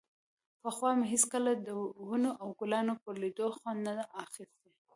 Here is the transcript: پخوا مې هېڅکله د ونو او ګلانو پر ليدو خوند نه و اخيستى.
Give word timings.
پخوا 0.61 0.89
مې 0.97 1.05
هېڅکله 1.13 1.51
د 1.65 1.67
ونو 2.07 2.31
او 2.41 2.47
ګلانو 2.59 2.93
پر 3.03 3.13
ليدو 3.21 3.47
خوند 3.57 3.79
نه 3.85 3.91
و 3.95 3.99
اخيستى. 4.23 4.69